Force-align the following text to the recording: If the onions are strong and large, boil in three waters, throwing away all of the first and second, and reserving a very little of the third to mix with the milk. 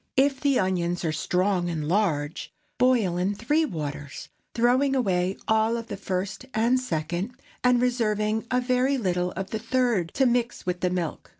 If 0.17 0.39
the 0.39 0.57
onions 0.57 1.05
are 1.05 1.11
strong 1.11 1.69
and 1.69 1.87
large, 1.87 2.51
boil 2.79 3.17
in 3.17 3.35
three 3.35 3.65
waters, 3.65 4.29
throwing 4.55 4.95
away 4.95 5.37
all 5.47 5.77
of 5.77 5.89
the 5.89 5.95
first 5.95 6.43
and 6.55 6.79
second, 6.79 7.39
and 7.63 7.79
reserving 7.79 8.47
a 8.49 8.59
very 8.61 8.97
little 8.97 9.31
of 9.33 9.51
the 9.51 9.59
third 9.59 10.11
to 10.15 10.25
mix 10.25 10.65
with 10.65 10.79
the 10.79 10.89
milk. 10.89 11.29